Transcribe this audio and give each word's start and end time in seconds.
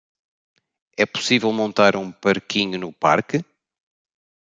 É 0.97 1.05
possível 1.05 1.53
montar 1.53 1.95
um 1.95 2.11
parquinho 2.11 2.79
no 2.79 2.91
parque? 2.91 3.45